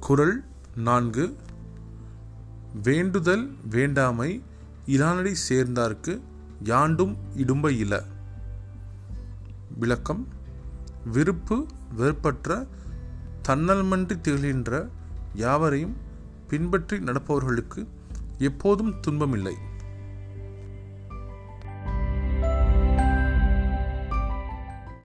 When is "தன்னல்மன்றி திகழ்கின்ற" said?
13.48-14.88